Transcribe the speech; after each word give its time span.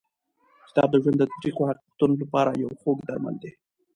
کتاب 0.67 0.89
د 0.91 0.95
ژوند 1.03 1.17
د 1.19 1.23
تریخو 1.33 1.61
حقیقتونو 1.69 2.13
لپاره 2.21 2.51
یو 2.63 2.69
خوږ 2.81 2.97
درمل 3.07 3.35
دی. 3.43 3.51